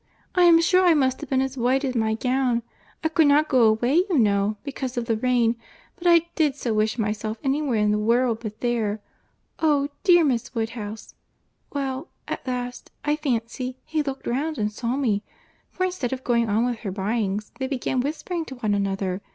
[0.33, 2.63] I am sure I must have been as white as my gown.
[3.03, 5.55] I could not go away you know, because of the rain;
[5.95, 9.89] but I did so wish myself anywhere in the world but there.—Oh!
[10.03, 15.21] dear, Miss Woodhouse—well, at last, I fancy, he looked round and saw me;
[15.69, 19.21] for instead of going on with her buyings, they began whispering to one another.